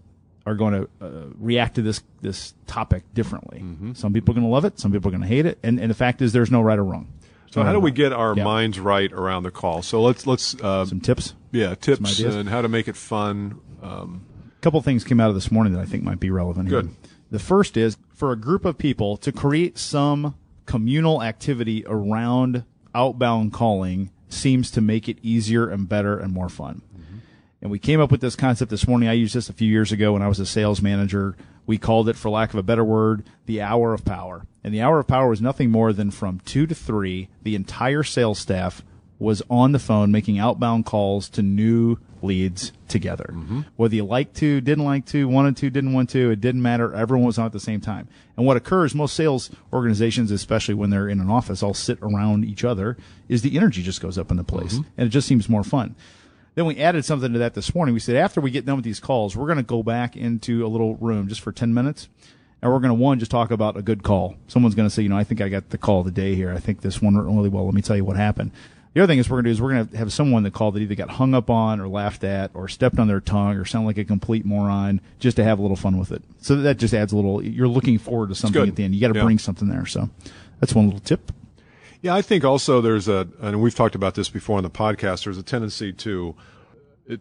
are 0.46 0.54
going 0.54 0.74
to 0.74 0.88
uh, 1.00 1.08
react 1.38 1.76
to 1.76 1.82
this 1.82 2.02
this 2.20 2.52
topic 2.66 3.02
differently. 3.14 3.60
Mm-hmm. 3.60 3.92
Some 3.94 4.12
people 4.12 4.32
are 4.32 4.36
going 4.36 4.46
to 4.46 4.50
love 4.52 4.64
it. 4.64 4.78
Some 4.80 4.92
people 4.92 5.08
are 5.08 5.12
going 5.12 5.22
to 5.22 5.28
hate 5.28 5.46
it. 5.46 5.58
And, 5.62 5.78
and 5.80 5.88
the 5.90 5.94
fact 5.94 6.20
is, 6.20 6.32
there's 6.32 6.50
no 6.50 6.60
right 6.60 6.78
or 6.78 6.84
wrong. 6.84 7.08
So 7.50 7.62
how 7.62 7.72
do 7.72 7.78
we 7.78 7.92
get 7.92 8.12
our 8.12 8.34
Yeah. 8.36 8.42
minds 8.42 8.80
right 8.80 9.12
around 9.12 9.44
the 9.44 9.52
call? 9.52 9.80
So 9.82 10.02
let's 10.02 10.26
let's 10.26 10.54
uh, 10.60 10.84
some 10.86 11.00
tips? 11.00 11.34
yeah 11.52 11.76
tips 11.76 12.18
and 12.20 12.48
how 12.48 12.60
to 12.62 12.68
make 12.68 12.88
it 12.88 12.96
fun. 12.96 13.60
Um, 13.80 14.26
A 14.58 14.60
couple 14.60 14.82
things 14.82 15.04
came 15.04 15.20
out 15.20 15.28
of 15.28 15.36
this 15.36 15.52
morning 15.52 15.72
that 15.74 15.80
I 15.80 15.84
think 15.84 16.02
might 16.02 16.18
be 16.18 16.30
relevant. 16.30 16.68
here. 16.68 16.82
Good. 16.82 16.96
The 17.30 17.38
first 17.38 17.76
is 17.76 17.96
for 18.12 18.32
a 18.32 18.36
group 18.36 18.64
of 18.64 18.76
people 18.76 19.16
to 19.18 19.30
create 19.30 19.78
some 19.78 20.34
communal 20.66 21.22
activity 21.22 21.84
around 21.86 22.64
outbound 22.94 23.52
calling 23.52 24.10
seems 24.28 24.70
to 24.72 24.80
make 24.80 25.08
it 25.08 25.18
easier 25.22 25.68
and 25.68 25.88
better 25.88 26.18
and 26.18 26.32
more 26.32 26.48
fun. 26.48 26.82
Mm-hmm. 26.96 27.18
And 27.62 27.70
we 27.70 27.78
came 27.78 28.00
up 28.00 28.10
with 28.10 28.20
this 28.20 28.36
concept 28.36 28.70
this 28.70 28.86
morning. 28.86 29.08
I 29.08 29.12
used 29.12 29.34
this 29.34 29.48
a 29.48 29.54
few 29.54 29.70
years 29.70 29.92
ago 29.92 30.12
when 30.12 30.22
I 30.22 30.28
was 30.28 30.40
a 30.40 30.46
sales 30.46 30.82
manager. 30.82 31.36
We 31.66 31.78
called 31.78 32.08
it, 32.08 32.16
for 32.16 32.30
lack 32.30 32.50
of 32.50 32.58
a 32.58 32.62
better 32.62 32.84
word, 32.84 33.24
the 33.46 33.62
hour 33.62 33.94
of 33.94 34.04
power. 34.04 34.46
And 34.62 34.72
the 34.72 34.82
hour 34.82 34.98
of 34.98 35.06
power 35.06 35.28
was 35.28 35.40
nothing 35.40 35.70
more 35.70 35.92
than 35.92 36.10
from 36.10 36.40
two 36.40 36.66
to 36.66 36.74
three, 36.74 37.28
the 37.42 37.54
entire 37.54 38.02
sales 38.02 38.38
staff 38.38 38.82
was 39.18 39.42
on 39.48 39.72
the 39.72 39.78
phone 39.78 40.10
making 40.10 40.38
outbound 40.38 40.84
calls 40.84 41.28
to 41.30 41.42
new 41.42 41.96
leads 42.24 42.72
together. 42.88 43.30
Mm-hmm. 43.30 43.60
Whether 43.76 43.96
you 43.96 44.04
liked 44.04 44.36
to, 44.36 44.60
didn't 44.60 44.84
like 44.84 45.06
to, 45.06 45.28
wanted 45.28 45.56
to, 45.58 45.70
didn't 45.70 45.92
want 45.92 46.10
to, 46.10 46.30
it 46.30 46.40
didn't 46.40 46.62
matter. 46.62 46.94
Everyone 46.94 47.26
was 47.26 47.38
on 47.38 47.46
at 47.46 47.52
the 47.52 47.60
same 47.60 47.80
time. 47.80 48.08
And 48.36 48.46
what 48.46 48.56
occurs, 48.56 48.94
most 48.94 49.14
sales 49.14 49.50
organizations, 49.72 50.30
especially 50.30 50.74
when 50.74 50.90
they're 50.90 51.08
in 51.08 51.20
an 51.20 51.30
office, 51.30 51.62
all 51.62 51.74
sit 51.74 51.98
around 52.02 52.44
each 52.44 52.64
other, 52.64 52.96
is 53.28 53.42
the 53.42 53.56
energy 53.56 53.82
just 53.82 54.00
goes 54.00 54.18
up 54.18 54.30
in 54.30 54.36
the 54.36 54.44
place. 54.44 54.74
Mm-hmm. 54.74 54.88
And 54.96 55.06
it 55.06 55.10
just 55.10 55.28
seems 55.28 55.48
more 55.48 55.64
fun. 55.64 55.94
Then 56.54 56.66
we 56.66 56.78
added 56.78 57.04
something 57.04 57.32
to 57.32 57.38
that 57.40 57.54
this 57.54 57.74
morning. 57.74 57.94
We 57.94 58.00
said 58.00 58.16
after 58.16 58.40
we 58.40 58.50
get 58.50 58.64
done 58.64 58.76
with 58.76 58.84
these 58.84 59.00
calls, 59.00 59.36
we're 59.36 59.46
going 59.46 59.58
to 59.58 59.64
go 59.64 59.82
back 59.82 60.16
into 60.16 60.64
a 60.64 60.68
little 60.68 60.94
room 60.96 61.28
just 61.28 61.40
for 61.40 61.52
10 61.52 61.74
minutes. 61.74 62.08
And 62.62 62.72
we're 62.72 62.78
going 62.78 62.90
to, 62.90 62.94
one, 62.94 63.18
just 63.18 63.30
talk 63.30 63.50
about 63.50 63.76
a 63.76 63.82
good 63.82 64.02
call. 64.02 64.36
Someone's 64.46 64.74
going 64.74 64.88
to 64.88 64.94
say, 64.94 65.02
you 65.02 65.08
know, 65.08 65.18
I 65.18 65.24
think 65.24 65.40
I 65.40 65.50
got 65.50 65.68
the 65.70 65.76
call 65.76 66.00
of 66.00 66.06
the 66.06 66.12
day 66.12 66.34
here. 66.34 66.52
I 66.52 66.60
think 66.60 66.80
this 66.80 67.02
one 67.02 67.14
went 67.14 67.26
really 67.26 67.50
well. 67.50 67.66
Let 67.66 67.74
me 67.74 67.82
tell 67.82 67.96
you 67.96 68.04
what 68.04 68.16
happened. 68.16 68.52
The 68.94 69.02
other 69.02 69.10
thing 69.10 69.18
is 69.18 69.28
we're 69.28 69.42
going 69.42 69.44
to 69.44 69.48
do 69.48 69.52
is 69.52 69.60
we're 69.60 69.72
going 69.72 69.88
to 69.88 69.96
have 69.96 70.12
someone 70.12 70.44
that 70.44 70.52
called 70.52 70.74
that 70.74 70.80
either 70.80 70.94
got 70.94 71.10
hung 71.10 71.34
up 71.34 71.50
on 71.50 71.80
or 71.80 71.88
laughed 71.88 72.22
at 72.24 72.52
or 72.54 72.68
stepped 72.68 72.98
on 73.00 73.08
their 73.08 73.20
tongue 73.20 73.56
or 73.56 73.64
sound 73.64 73.86
like 73.86 73.98
a 73.98 74.04
complete 74.04 74.44
moron 74.44 75.00
just 75.18 75.36
to 75.36 75.44
have 75.44 75.58
a 75.58 75.62
little 75.62 75.76
fun 75.76 75.98
with 75.98 76.12
it. 76.12 76.22
So 76.40 76.54
that 76.56 76.78
just 76.78 76.94
adds 76.94 77.12
a 77.12 77.16
little, 77.16 77.42
you're 77.44 77.66
looking 77.68 77.98
forward 77.98 78.28
to 78.28 78.36
something 78.36 78.66
at 78.68 78.76
the 78.76 78.84
end. 78.84 78.94
You 78.94 79.00
got 79.00 79.12
to 79.12 79.18
Yeah. 79.18 79.24
bring 79.24 79.38
something 79.40 79.68
there. 79.68 79.84
So 79.84 80.10
that's 80.60 80.74
one 80.74 80.84
little 80.86 81.00
tip. 81.00 81.32
Yeah, 82.02 82.14
I 82.14 82.22
think 82.22 82.44
also 82.44 82.80
there's 82.80 83.08
a, 83.08 83.26
and 83.40 83.60
we've 83.60 83.74
talked 83.74 83.94
about 83.96 84.14
this 84.14 84.28
before 84.28 84.58
on 84.58 84.62
the 84.62 84.70
podcast. 84.70 85.24
There's 85.24 85.38
a 85.38 85.42
tendency 85.42 85.92
to 85.92 86.34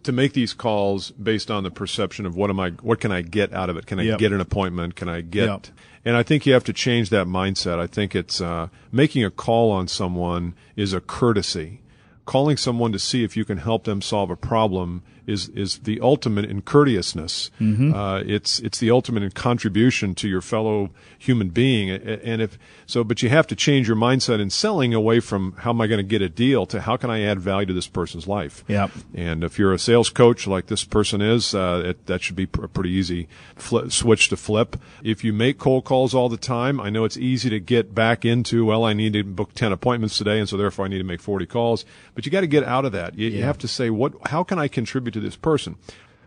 to 0.04 0.12
make 0.12 0.34
these 0.34 0.54
calls 0.54 1.12
based 1.12 1.52
on 1.52 1.64
the 1.64 1.72
perception 1.72 2.26
of 2.26 2.36
what 2.36 2.50
am 2.50 2.60
I, 2.60 2.70
what 2.82 3.00
can 3.00 3.12
I 3.12 3.22
get 3.22 3.54
out 3.54 3.70
of 3.70 3.76
it? 3.78 3.86
Can 3.86 4.00
I 4.00 4.04
Yep. 4.04 4.20
get 4.20 4.32
an 4.32 4.40
appointment? 4.40 4.96
Can 4.96 5.10
I 5.10 5.22
get? 5.22 5.48
Yep. 5.48 5.68
And 6.06 6.16
I 6.16 6.24
think 6.24 6.46
you 6.46 6.54
have 6.54 6.64
to 6.66 6.74
change 6.74 7.10
that 7.10 7.28
mindset. 7.28 7.80
I 7.80 7.88
think 7.88 8.16
it's 8.16 8.40
uh, 8.42 8.68
making 8.92 9.24
a 9.26 9.30
call 9.32 9.72
on 9.72 9.88
someone 9.88 10.54
is 10.76 10.94
a 10.94 11.00
courtesy. 11.02 11.82
Calling 12.26 12.56
someone 12.56 12.94
to 12.94 13.00
see 13.00 13.24
if 13.26 13.36
you 13.36 13.44
can 13.44 13.58
help 13.58 13.84
them 13.84 14.02
solve 14.02 14.30
a 14.30 14.38
problem 14.38 15.02
is 15.28 15.50
is 15.50 15.80
the 15.80 16.00
ultimate 16.02 16.46
in 16.46 16.62
courteousness. 16.62 17.52
Uh, 17.94 18.24
it's 18.26 18.60
it's 18.60 18.80
the 18.80 18.92
ultimate 18.92 19.24
in 19.24 19.32
contribution 19.32 20.16
to 20.16 20.28
your 20.28 20.42
fellow 20.42 20.90
human 21.18 21.50
being. 21.50 21.90
And 21.90 22.42
if 22.42 22.58
so, 22.86 23.04
but 23.04 23.22
you 23.22 23.30
have 23.30 23.48
to 23.48 23.56
change 23.56 23.88
your 23.88 23.98
mindset 23.98 24.40
in 24.40 24.50
selling 24.50 24.94
away 24.94 25.20
from 25.20 25.54
how 25.60 25.70
am 25.72 25.82
I 25.82 25.88
going 25.88 26.00
to 26.00 26.04
get 26.04 26.22
a 26.22 26.30
deal 26.30 26.66
to 26.68 26.82
how 26.82 26.98
can 26.98 27.10
I 27.10 27.22
add 27.22 27.40
value 27.40 27.68
to 27.68 27.74
this 27.74 27.88
person's 27.88 28.28
life. 28.28 28.64
Yep. 28.68 28.92
And 29.14 29.44
if 29.44 29.58
you're 29.58 29.74
a 29.74 29.80
sales 29.80 30.10
coach 30.10 30.48
like 30.48 30.68
this 30.68 30.84
person 30.84 31.22
is, 31.22 31.56
uh, 31.56 31.84
it, 31.86 32.06
that 32.08 32.22
should 32.22 32.36
be 32.36 32.44
a 32.44 32.68
pretty 32.68 32.92
easy 32.92 33.28
fli 33.58 33.92
switch 33.92 34.30
to 34.30 34.38
flip. 34.38 34.76
If 35.04 35.24
you 35.24 35.34
make 35.34 35.58
cold 35.58 35.86
calls 35.86 36.14
all 36.14 36.30
the 36.30 36.38
time, 36.38 36.80
I 36.80 36.90
know 36.90 37.06
it's 37.06 37.18
easy 37.18 37.50
to 37.50 37.60
get 37.60 37.96
back 37.96 38.26
into, 38.26 38.66
well, 38.66 38.84
I 38.84 38.94
need 38.94 39.14
to 39.14 39.24
book 39.24 39.54
10 39.54 39.72
appointments 39.72 40.18
today, 40.18 40.40
and 40.40 40.50
so 40.50 40.58
therefore 40.58 40.86
I 40.86 40.88
need 40.90 40.98
to 40.98 41.04
make 41.04 41.22
40 41.22 41.46
calls. 41.46 41.86
But 42.16 42.26
you 42.26 42.32
got 42.32 42.42
to 42.42 42.48
get 42.48 42.64
out 42.64 42.86
of 42.86 42.92
that. 42.92 43.18
You, 43.18 43.30
you 43.30 43.44
have 43.44 43.58
to 43.60 43.68
say, 43.68 43.90
what, 43.90 44.14
how 44.28 44.44
can 44.44 44.60
I 44.60 44.68
contribute 44.68 45.13
to 45.14 45.20
this 45.20 45.36
person? 45.36 45.76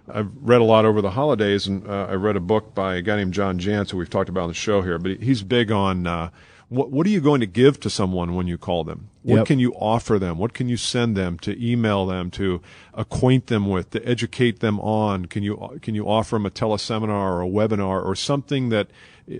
I've 0.08 0.30
read 0.40 0.60
a 0.60 0.64
lot 0.64 0.84
over 0.84 1.02
the 1.02 1.10
holidays, 1.10 1.66
and 1.66 1.86
uh, 1.88 2.06
I 2.08 2.14
read 2.14 2.36
a 2.36 2.40
book 2.40 2.74
by 2.74 2.94
a 2.94 3.02
guy 3.02 3.16
named 3.16 3.34
John 3.34 3.58
Jantsch, 3.58 3.90
who 3.90 3.98
we've 3.98 4.08
talked 4.10 4.28
about 4.28 4.42
on 4.42 4.48
the 4.48 4.54
show 4.54 4.82
here. 4.82 4.98
But 4.98 5.20
he's 5.22 5.42
big 5.42 5.72
on 5.72 6.06
uh, 6.06 6.30
what 6.68 6.90
what 6.90 7.06
are 7.06 7.10
you 7.10 7.20
going 7.20 7.40
to 7.40 7.46
give 7.46 7.80
to 7.80 7.90
someone 7.90 8.34
when 8.34 8.46
you 8.46 8.56
call 8.58 8.84
them? 8.84 9.10
What 9.22 9.36
Yep. 9.38 9.46
can 9.46 9.58
you 9.58 9.72
offer 9.74 10.18
them? 10.18 10.38
What 10.38 10.52
can 10.52 10.68
you 10.68 10.76
send 10.76 11.16
them 11.16 11.38
to 11.40 11.60
email 11.64 12.06
them 12.06 12.30
to 12.32 12.60
acquaint 12.94 13.48
them 13.48 13.68
with 13.68 13.90
to 13.90 14.08
educate 14.08 14.60
them 14.60 14.78
on? 14.80 15.26
Can 15.26 15.42
you 15.42 15.78
can 15.82 15.94
you 15.96 16.08
offer 16.08 16.36
them 16.36 16.46
a 16.46 16.50
teleseminar 16.50 17.10
or 17.10 17.42
a 17.42 17.46
webinar 17.48 18.04
or 18.04 18.14
something 18.14 18.68
that 18.68 18.88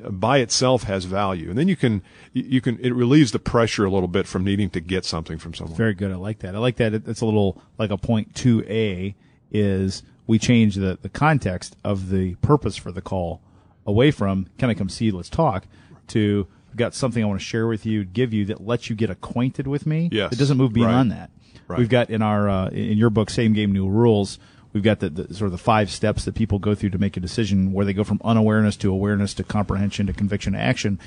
uh, 0.04 0.10
by 0.10 0.38
itself 0.38 0.84
has 0.84 1.04
value? 1.04 1.48
And 1.50 1.58
then 1.58 1.68
you 1.68 1.76
can 1.76 2.02
you 2.32 2.42
you 2.44 2.60
can 2.60 2.78
it 2.80 2.92
relieves 2.92 3.30
the 3.30 3.38
pressure 3.38 3.84
a 3.84 3.90
little 3.90 4.08
bit 4.08 4.26
from 4.26 4.42
needing 4.44 4.70
to 4.70 4.80
get 4.80 5.04
something 5.04 5.38
from 5.38 5.54
someone. 5.54 5.76
Very 5.76 5.94
good. 5.94 6.10
I 6.10 6.16
like 6.16 6.40
that. 6.40 6.56
I 6.56 6.58
like 6.58 6.76
that. 6.76 6.92
It's 6.92 7.20
a 7.20 7.24
little 7.26 7.62
like 7.78 7.90
a 7.90 7.96
point 7.98 8.34
two 8.34 8.64
A 8.68 9.14
is 9.56 10.02
we 10.26 10.38
change 10.38 10.75
the, 10.76 10.98
the 11.02 11.08
context 11.08 11.76
of 11.84 12.10
the 12.10 12.34
purpose 12.36 12.76
for 12.76 12.92
the 12.92 13.00
call 13.02 13.40
away 13.86 14.10
from 14.10 14.48
can 14.58 14.68
I 14.70 14.75
come 14.75 14.88
see 14.88 15.10
let's 15.10 15.28
talk 15.28 15.66
to 16.08 16.46
I've 16.70 16.76
got 16.76 16.94
something 16.94 17.22
I 17.22 17.26
want 17.26 17.40
to 17.40 17.46
share 17.46 17.66
with 17.66 17.86
you, 17.86 18.04
give 18.04 18.32
you 18.34 18.44
that 18.46 18.66
lets 18.66 18.90
you 18.90 18.96
get 18.96 19.08
acquainted 19.08 19.66
with 19.66 19.86
me. 19.86 20.10
Yes. 20.12 20.32
It 20.32 20.38
doesn't 20.38 20.58
move 20.58 20.72
beyond 20.75 21.10
Right. 21.10 21.18
that. 21.18 21.30
Right. 21.68 21.78
We've 21.78 21.88
got 21.88 22.10
in 22.10 22.20
our 22.22 22.48
uh, 22.48 22.68
in 22.68 22.98
your 22.98 23.08
book, 23.10 23.30
Same 23.30 23.54
Game 23.54 23.72
New 23.72 23.88
Rules. 23.88 24.38
We've 24.72 24.82
got 24.82 25.00
the, 25.00 25.08
the 25.08 25.34
sort 25.34 25.46
of 25.46 25.52
the 25.52 25.58
five 25.58 25.90
steps 25.90 26.26
that 26.26 26.34
people 26.34 26.58
go 26.58 26.75
through 26.75 26.90
to 26.90 26.98
make 26.98 27.16
a 27.16 27.20
decision, 27.20 27.72
where 27.72 27.86
they 27.86 27.94
go 27.94 28.04
from 28.04 28.20
unawareness 28.22 28.76
to 28.78 28.92
awareness 28.92 29.32
to 29.34 29.42
comprehension 29.44 30.06
to 30.06 30.12
conviction 30.12 30.52
to 30.52 30.58
action. 30.58 31.00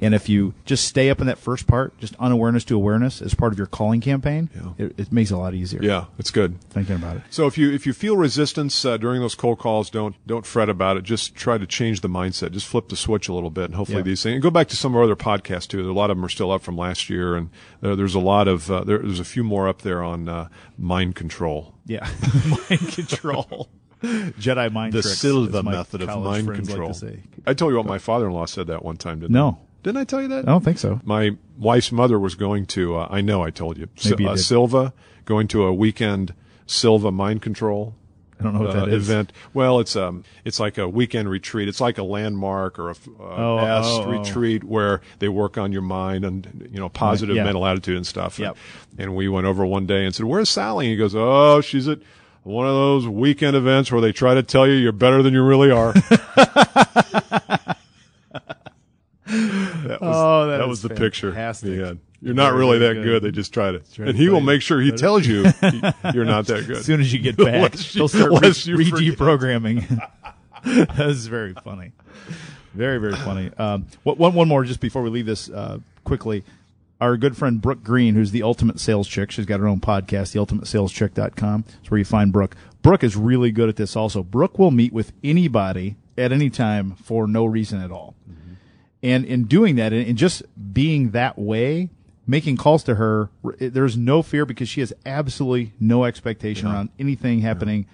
And 0.00 0.14
if 0.14 0.28
you 0.28 0.54
just 0.64 0.84
stay 0.86 1.08
up 1.08 1.20
in 1.20 1.26
that 1.28 1.38
first 1.38 1.66
part, 1.66 1.96
just 1.98 2.14
unawareness 2.18 2.64
to 2.64 2.76
awareness 2.76 3.22
as 3.22 3.34
part 3.34 3.52
of 3.52 3.58
your 3.58 3.66
calling 3.68 4.00
campaign, 4.00 4.50
Yeah. 4.54 4.72
it, 4.86 4.94
it 4.98 5.12
makes 5.12 5.30
it 5.30 5.34
a 5.34 5.38
lot 5.38 5.54
easier. 5.54 5.80
Yeah, 5.82 6.06
it's 6.18 6.30
good. 6.30 6.60
Thinking 6.70 6.96
about 6.96 7.16
it. 7.18 7.22
So 7.30 7.46
if 7.46 7.56
you 7.56 7.70
if 7.72 7.86
you 7.86 7.92
feel 7.92 8.16
resistance 8.16 8.84
uh, 8.84 8.96
during 8.96 9.20
those 9.20 9.34
cold 9.34 9.58
calls, 9.58 9.90
don't 9.90 10.14
don't 10.26 10.44
fret 10.44 10.68
about 10.68 10.96
it. 10.96 11.04
Just 11.04 11.34
try 11.34 11.58
to 11.58 11.66
change 11.66 12.00
the 12.00 12.08
mindset. 12.08 12.52
Just 12.52 12.66
flip 12.66 12.88
the 12.88 12.96
switch 12.96 13.28
a 13.28 13.32
little 13.32 13.50
bit, 13.50 13.66
and 13.66 13.74
hopefully 13.76 13.98
Yeah. 13.98 14.02
these 14.04 14.22
things. 14.22 14.34
And 14.34 14.42
go 14.42 14.50
back 14.50 14.68
to 14.68 14.76
some 14.76 14.92
of 14.92 14.96
our 14.98 15.04
other 15.04 15.16
podcasts 15.16 15.68
too. 15.68 15.88
A 15.88 15.92
lot 15.92 16.10
of 16.10 16.16
them 16.16 16.24
are 16.24 16.28
still 16.28 16.50
up 16.50 16.62
from 16.62 16.76
last 16.76 17.08
year, 17.08 17.36
and 17.36 17.50
there, 17.80 17.94
there's 17.96 18.14
a 18.16 18.20
lot 18.20 18.48
of 18.48 18.70
uh, 18.70 18.82
there, 18.84 18.98
there's 18.98 19.20
a 19.20 19.24
few 19.24 19.44
more 19.44 19.68
up 19.68 19.82
there 19.82 20.02
on 20.02 20.28
uh, 20.28 20.48
mind 20.76 21.14
control. 21.14 21.74
Yeah. 21.86 22.08
mind 22.70 22.88
control. 22.92 23.68
Jedi 24.02 24.70
mind 24.70 24.92
The 24.92 25.00
tricks, 25.02 25.18
Silva 25.18 25.62
method 25.62 26.02
of 26.02 26.08
mind 26.22 26.46
control. 26.52 26.92
Like. 27.00 27.20
I 27.46 27.54
told 27.54 27.70
you 27.72 27.76
what 27.78 27.86
my 27.86 27.98
father-in-law 27.98 28.46
said 28.46 28.66
that 28.66 28.84
one 28.84 28.96
time, 28.98 29.20
didn't 29.20 29.32
No. 29.32 29.58
I? 29.60 29.64
Didn't 29.84 29.98
I 29.98 30.04
tell 30.04 30.20
you 30.20 30.28
that? 30.28 30.48
I 30.48 30.50
don't 30.50 30.64
think 30.64 30.78
so. 30.78 31.00
My 31.04 31.36
wife's 31.56 31.92
mother 31.92 32.18
was 32.18 32.34
going 32.34 32.66
to. 32.66 32.96
Uh, 32.96 33.08
I 33.10 33.20
know 33.20 33.42
I 33.42 33.50
told 33.50 33.78
you. 33.78 33.88
Maybe 34.04 34.24
you 34.24 34.30
uh, 34.30 34.34
did. 34.34 34.42
Silva 34.42 34.92
going 35.24 35.46
to 35.48 35.64
a 35.64 35.72
weekend 35.72 36.34
Silva 36.66 37.12
mind 37.12 37.42
control 37.42 37.94
I 38.38 38.42
don't 38.42 38.54
know 38.54 38.60
what 38.60 38.70
uh, 38.70 38.80
that 38.80 38.88
is. 38.88 39.08
event. 39.08 39.32
Well, 39.52 39.80
it's 39.80 39.94
um, 39.96 40.24
it's 40.44 40.58
like 40.58 40.78
a 40.78 40.88
weekend 40.88 41.28
retreat. 41.30 41.68
It's 41.68 41.80
like 41.80 41.98
a 41.98 42.02
landmark 42.02 42.78
or 42.78 42.90
a 42.90 42.92
uh, 42.92 42.96
Oh, 43.20 43.58
S 43.58 43.84
oh, 43.86 44.04
oh. 44.04 44.10
retreat 44.10 44.64
where 44.64 45.00
they 45.20 45.28
work 45.28 45.56
on 45.56 45.72
your 45.72 45.82
mind 45.82 46.24
and 46.24 46.68
you 46.72 46.80
know 46.80 46.88
positive 46.88 47.36
yeah. 47.36 47.44
mental 47.44 47.64
attitude 47.64 47.96
and 47.96 48.06
stuff. 48.06 48.38
Yep. 48.38 48.56
And, 48.92 49.00
and 49.00 49.16
we 49.16 49.28
went 49.28 49.46
over 49.46 49.64
one 49.64 49.86
day 49.86 50.04
and 50.04 50.14
said, 50.14 50.26
"Where's 50.26 50.50
Sally?" 50.50 50.86
And 50.86 50.92
he 50.92 50.96
goes, 50.96 51.14
"Oh, 51.14 51.60
she's 51.60 51.88
at." 51.88 52.00
One 52.42 52.66
of 52.66 52.74
those 52.74 53.08
weekend 53.08 53.56
events 53.56 53.90
where 53.90 54.02
they 54.02 54.12
try 54.12 54.34
to 54.34 54.42
tell 54.42 54.66
you 54.66 54.74
you're 54.74 54.92
better 54.92 55.22
than 55.22 55.32
you 55.32 55.42
really 55.42 55.70
are. 55.70 55.94
Oh, 60.16 60.46
that 60.48 60.58
that 60.58 60.68
was 60.68 60.82
the 60.82 60.90
picture. 60.90 61.32
Yeah. 61.34 61.94
You're 62.24 62.32
not 62.34 62.52
Very, 62.52 62.58
really 62.60 62.78
that 62.78 62.94
good. 62.94 63.04
good. 63.04 63.22
They 63.22 63.30
just 63.32 63.52
try 63.52 63.72
to, 63.72 63.80
trying 63.80 64.08
and 64.08 64.16
he 64.16 64.30
will 64.30 64.40
make 64.40 64.62
sure 64.62 64.80
he 64.80 64.92
tells 64.92 65.26
you 65.26 65.42
you're 66.14 66.24
not 66.24 66.46
that 66.46 66.66
good. 66.66 66.78
As 66.78 66.86
soon 66.86 67.02
as 67.02 67.12
you 67.12 67.18
get 67.18 67.36
back, 67.36 67.72
they'll 67.72 68.08
start 68.08 68.30
re- 68.30 68.52
forget. 68.52 69.18
reprogramming. 69.18 69.86
that 70.64 71.26
very 71.26 71.52
funny. 71.52 71.92
Very, 72.72 72.98
very 72.98 73.14
funny. 73.16 73.50
Um, 73.58 73.86
one, 74.04 74.32
one 74.34 74.48
more 74.48 74.64
just 74.64 74.80
before 74.80 75.02
we 75.02 75.10
leave 75.10 75.26
this 75.26 75.50
uh, 75.50 75.80
quickly. 76.04 76.44
Our 77.00 77.18
good 77.18 77.36
friend 77.36 77.60
Brooke 77.60 77.84
Green, 77.84 78.14
who's 78.14 78.30
the 78.30 78.42
ultimate 78.42 78.80
sales 78.80 79.06
chick, 79.06 79.30
she's 79.30 79.44
got 79.44 79.60
her 79.60 79.68
own 79.68 79.80
podcast, 79.80 80.32
theultimatesaleschick.com. 80.34 81.64
It's 81.82 81.90
where 81.90 81.98
you 81.98 82.04
find 82.06 82.32
Brooke. 82.32 82.56
Brooke 82.82 83.04
is 83.04 83.16
really 83.16 83.50
good 83.50 83.68
at 83.68 83.76
this 83.76 83.96
also. 83.96 84.22
Brooke 84.22 84.58
will 84.58 84.70
meet 84.70 84.92
with 84.94 85.12
anybody 85.22 85.96
at 86.16 86.32
any 86.32 86.48
time 86.48 86.92
for 86.92 87.26
no 87.26 87.44
reason 87.44 87.80
at 87.82 87.90
all. 87.90 88.14
And 89.04 89.26
in 89.26 89.44
doing 89.44 89.76
that, 89.76 89.92
and 89.92 90.16
just 90.16 90.42
being 90.72 91.10
that 91.10 91.38
way, 91.38 91.90
making 92.26 92.56
calls 92.56 92.82
to 92.84 92.94
her, 92.94 93.28
there's 93.58 93.98
no 93.98 94.22
fear 94.22 94.46
because 94.46 94.66
she 94.66 94.80
has 94.80 94.94
absolutely 95.04 95.72
no 95.78 96.04
expectation 96.04 96.68
around 96.68 96.88
anything 96.98 97.42
happening 97.42 97.84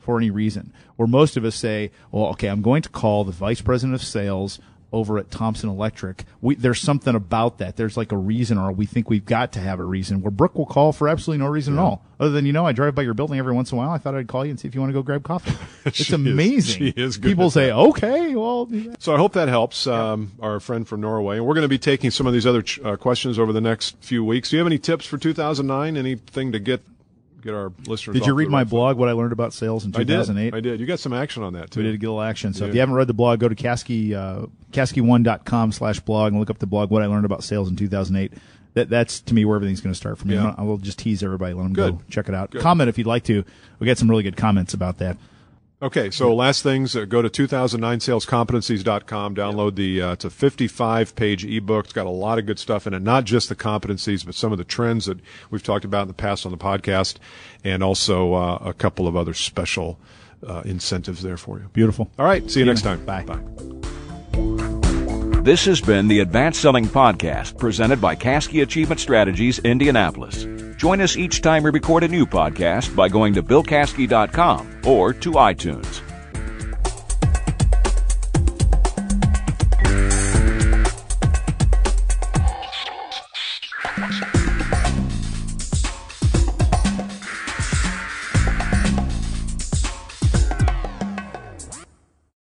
for 0.00 0.16
any 0.16 0.30
reason. 0.30 0.72
Where 0.94 1.08
most 1.08 1.36
of 1.36 1.44
us 1.44 1.56
say, 1.56 1.90
well, 2.12 2.26
okay, 2.26 2.46
I'm 2.46 2.62
going 2.62 2.82
to 2.82 2.88
call 2.88 3.24
the 3.24 3.32
vice 3.32 3.60
president 3.60 3.96
of 3.96 4.02
sales 4.06 4.60
over 4.90 5.18
at 5.18 5.30
Thompson 5.30 5.68
Electric. 5.68 6.24
We, 6.40 6.54
there's 6.54 6.80
something 6.80 7.14
about 7.14 7.58
that. 7.58 7.76
There's 7.76 7.96
like 7.96 8.10
a 8.12 8.16
reason, 8.16 8.56
or 8.56 8.72
we 8.72 8.86
think 8.86 9.10
we've 9.10 9.24
got 9.26 9.52
to 9.52 9.60
have 9.60 9.80
a 9.80 9.84
reason. 9.84 10.22
Where 10.22 10.30
Brooke 10.30 10.56
will 10.56 10.64
call 10.66 10.92
for 10.92 11.08
absolutely 11.08 11.44
no 11.44 11.50
reason 11.50 11.74
at 11.74 11.80
all, 11.80 12.04
other 12.18 12.30
than 12.30 12.46
you 12.46 12.52
know, 12.54 12.64
I 12.66 12.72
drive 12.72 12.94
by 12.94 13.02
your 13.02 13.12
building 13.14 13.38
every 13.38 13.52
once 13.52 13.70
in 13.70 13.76
a 13.76 13.80
while. 13.80 13.90
I 13.90 13.98
thought 13.98 14.14
I'd 14.14 14.28
call 14.28 14.44
you 14.46 14.50
and 14.50 14.58
see 14.58 14.66
if 14.66 14.74
you 14.74 14.80
want 14.80 14.90
to 14.90 14.94
go 14.94 15.02
grab 15.02 15.22
coffee. 15.24 15.52
It's 15.84 15.96
She 15.96 16.02
is- 16.04 16.12
amazing. 16.12 16.78
she 16.78 16.88
is 16.96 17.16
good 17.18 17.28
People 17.28 17.50
say, 17.50 17.70
okay, 17.70 18.34
well. 18.34 18.68
So 18.98 19.14
I 19.14 19.18
hope 19.18 19.34
that 19.34 19.48
helps 19.48 19.86
um, 19.86 20.32
our 20.40 20.60
friend 20.60 20.86
from 20.88 21.00
Norway. 21.02 21.36
And 21.36 21.46
we're 21.46 21.54
going 21.54 21.62
to 21.62 21.68
be 21.68 21.78
taking 21.78 22.10
some 22.10 22.26
of 22.26 22.32
these 22.32 22.46
other 22.46 22.62
ch- 22.62 22.80
uh, 22.80 22.96
questions 22.96 23.38
over 23.38 23.52
the 23.52 23.60
next 23.60 23.96
few 24.00 24.24
weeks. 24.24 24.50
Do 24.50 24.56
you 24.56 24.60
have 24.60 24.66
any 24.66 24.78
tips 24.78 25.04
for 25.06 25.18
2009? 25.18 25.96
Anything 25.96 26.52
to 26.52 26.58
get 26.58 26.82
get 27.42 27.54
our 27.54 27.72
listeners? 27.86 28.14
Did 28.14 28.26
you 28.26 28.34
read 28.34 28.48
my 28.48 28.64
foot? 28.64 28.70
blog? 28.70 28.96
What 28.96 29.08
I 29.08 29.12
learned 29.12 29.32
about 29.32 29.52
sales 29.52 29.84
in 29.84 29.94
I 29.94 29.98
did. 29.98 30.08
2008. 30.08 30.54
I 30.54 30.60
did. 30.60 30.80
You 30.80 30.86
got 30.86 30.98
some 30.98 31.12
action 31.12 31.42
on 31.42 31.52
that 31.54 31.70
too. 31.70 31.80
We 31.80 31.84
did 31.90 31.96
a 31.96 32.00
little 32.00 32.20
action. 32.20 32.54
So 32.54 32.66
if 32.66 32.74
you 32.74 32.80
haven't 32.80 32.94
read 32.94 33.06
the 33.06 33.14
blog, 33.14 33.40
go 33.40 33.48
to 33.48 33.54
Caskey, 33.54 34.14
uh, 34.14 34.46
Caskey1.com 34.72 35.72
slash 35.72 36.00
blog 36.00 36.32
and 36.32 36.40
look 36.40 36.50
up 36.50 36.58
the 36.58 36.66
blog, 36.66 36.90
What 36.90 37.02
I 37.02 37.06
Learned 37.06 37.24
About 37.24 37.44
Sales 37.44 37.68
in 37.68 37.76
2008. 37.76 38.32
That, 38.74 38.90
that's 38.90 39.20
to 39.22 39.34
me 39.34 39.44
where 39.44 39.56
everything's 39.56 39.80
going 39.80 39.92
to 39.92 39.96
start 39.96 40.18
for 40.18 40.28
me. 40.28 40.34
Yeah. 40.34 40.54
I 40.56 40.62
will 40.62 40.78
just 40.78 40.98
tease 40.98 41.22
everybody, 41.22 41.54
let 41.54 41.62
them 41.64 41.72
go 41.72 42.00
check 42.10 42.28
it 42.28 42.34
out. 42.34 42.50
Good. 42.50 42.62
Comment 42.62 42.88
if 42.88 42.98
you'd 42.98 43.06
like 43.06 43.24
to. 43.24 43.44
We 43.78 43.86
got 43.86 43.98
some 43.98 44.10
really 44.10 44.22
good 44.22 44.36
comments 44.36 44.74
about 44.74 44.98
that. 44.98 45.16
Okay, 45.80 46.10
so 46.10 46.34
last 46.34 46.64
things, 46.64 46.96
uh, 46.96 47.04
go 47.04 47.22
to 47.22 47.30
2009salescompetencies.com, 47.30 49.36
download 49.36 49.76
the, 49.76 50.02
uh, 50.02 50.10
it's 50.12 50.24
a 50.24 50.30
55 50.30 51.14
page 51.14 51.44
ebook. 51.44 51.84
It's 51.84 51.92
got 51.92 52.06
a 52.06 52.10
lot 52.10 52.40
of 52.40 52.46
good 52.46 52.58
stuff 52.58 52.88
in 52.88 52.94
it, 52.94 53.02
not 53.02 53.22
just 53.24 53.48
the 53.48 53.54
competencies, 53.54 54.26
but 54.26 54.34
some 54.34 54.50
of 54.50 54.58
the 54.58 54.64
trends 54.64 55.06
that 55.06 55.20
we've 55.50 55.62
talked 55.62 55.84
about 55.84 56.02
in 56.02 56.08
the 56.08 56.14
past 56.14 56.44
on 56.44 56.50
the 56.50 56.58
podcast, 56.58 57.18
and 57.62 57.84
also 57.84 58.34
uh, 58.34 58.58
a 58.64 58.74
couple 58.74 59.06
of 59.06 59.14
other 59.14 59.34
special 59.34 60.00
uh, 60.44 60.62
incentives 60.64 61.22
there 61.22 61.36
for 61.36 61.60
you. 61.60 61.68
Beautiful. 61.72 62.10
All 62.18 62.26
right, 62.26 62.50
see 62.50 62.58
you 62.58 62.66
next 62.66 62.82
time. 62.82 63.04
Bye. 63.04 63.22
Bye. 63.22 63.38
This 65.48 65.64
has 65.64 65.80
been 65.80 66.08
the 66.08 66.20
Advanced 66.20 66.60
Selling 66.60 66.84
Podcast 66.84 67.56
presented 67.56 68.02
by 68.02 68.14
Caskey 68.14 68.60
Achievement 68.60 69.00
Strategies, 69.00 69.58
Indianapolis. 69.60 70.46
Join 70.76 71.00
us 71.00 71.16
each 71.16 71.40
time 71.40 71.62
we 71.62 71.70
record 71.70 72.04
a 72.04 72.08
new 72.08 72.26
podcast 72.26 72.94
by 72.94 73.08
going 73.08 73.32
to 73.32 73.42
BillCaskey.com 73.42 74.82
or 74.84 75.14
to 75.14 75.30
iTunes. 75.30 76.02